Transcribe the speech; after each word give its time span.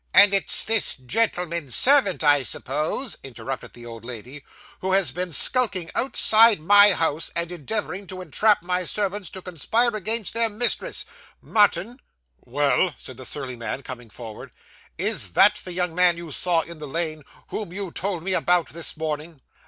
'And 0.15 0.33
it's 0.33 0.63
this 0.63 0.95
gentleman's 0.95 1.75
servant, 1.75 2.23
I 2.23 2.41
suppose,' 2.41 3.19
interrupted 3.21 3.73
the 3.73 3.85
old 3.85 4.03
lady, 4.03 4.43
'who 4.79 4.93
has 4.93 5.11
been 5.11 5.31
skulking 5.31 5.91
about 5.93 6.57
my 6.59 6.93
house, 6.93 7.29
and 7.35 7.51
endeavouring 7.51 8.07
to 8.07 8.19
entrap 8.19 8.63
my 8.63 8.83
servants 8.83 9.29
to 9.29 9.43
conspire 9.43 9.95
against 9.95 10.33
their 10.33 10.49
mistress. 10.49 11.05
Martin!' 11.39 11.99
'Well?' 12.39 12.95
said 12.97 13.17
the 13.17 13.27
surly 13.27 13.55
man, 13.55 13.83
coming 13.83 14.09
forward. 14.09 14.49
'Is 14.97 15.33
that 15.33 15.61
the 15.63 15.71
young 15.71 15.93
man 15.93 16.17
you 16.17 16.31
saw 16.31 16.61
in 16.61 16.79
the 16.79 16.87
lane, 16.87 17.21
whom 17.49 17.71
you 17.71 17.91
told 17.91 18.23
me 18.23 18.33
about, 18.33 18.69
this 18.69 18.97
morning? 18.97 19.39